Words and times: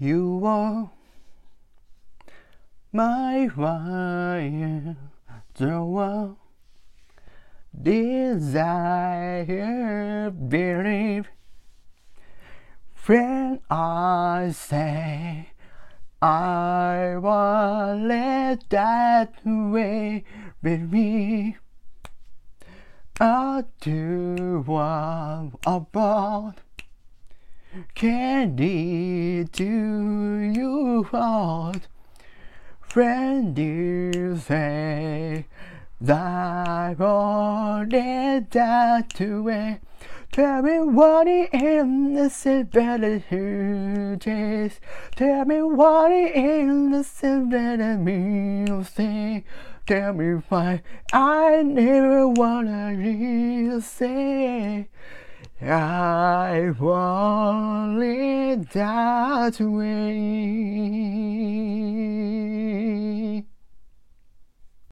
You 0.00 0.42
are 0.44 0.90
my 2.92 3.48
fire, 3.48 4.96
the 5.54 5.82
one 5.82 6.36
desire, 7.82 9.50
believe. 10.30 11.28
When 13.06 13.60
I 13.68 14.52
say 14.54 15.48
I 16.20 17.16
want 17.18 18.10
it 18.10 18.70
that 18.70 19.34
way 19.44 20.24
with 20.62 20.92
me. 20.92 21.56
I 23.20 23.64
do 23.80 24.62
what 24.64 25.50
about 25.64 26.54
candy 27.94 29.44
to 29.44 29.64
you 29.64 31.04
heart. 31.10 31.88
Friend, 32.80 33.58
you 33.58 34.36
say 34.38 35.46
that 36.00 36.68
I 36.68 36.94
want 36.98 37.92
it 37.92 38.50
that 38.52 39.20
way. 39.20 39.80
Tell 40.30 40.62
me 40.62 40.78
what 40.80 41.26
it 41.26 41.50
is, 41.52 42.46
it's 42.46 42.70
better 42.70 43.18
to. 43.18 44.70
Tell 45.16 45.44
me 45.44 45.62
what 45.62 46.12
it 46.12 46.36
is, 46.36 46.92
it's 46.94 47.20
better 47.50 47.96
me 47.98 48.84
say. 48.84 49.44
Tell 49.86 50.12
me 50.12 50.42
why 50.48 50.82
I 51.12 51.62
never 51.62 52.28
wanna 52.28 52.94
really 52.96 53.80
say. 53.80 54.88
I 55.60 56.70
want 56.78 58.00
it 58.00 58.70
that 58.70 59.58
way. 59.58 60.77